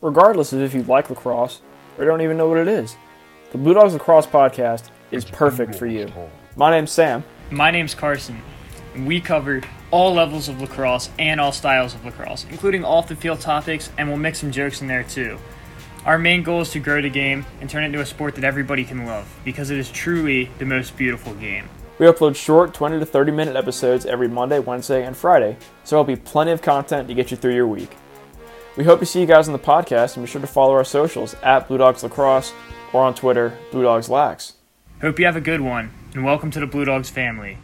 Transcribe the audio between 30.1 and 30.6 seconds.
and be sure to